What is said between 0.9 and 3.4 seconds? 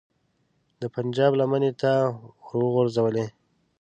پنجاب لمنې ته وروغورځولې.